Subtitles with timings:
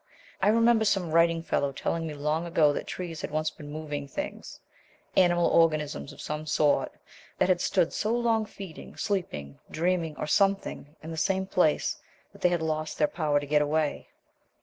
[0.41, 4.07] I remember some writing fellow telling me long ago that trees had once been moving
[4.07, 4.59] things,
[5.15, 6.91] animal organisms of some sort,
[7.37, 11.99] that had stood so long feeding, sleeping, dreaming, or something, in the same place,
[12.33, 14.07] that they had lost the power to get away...!"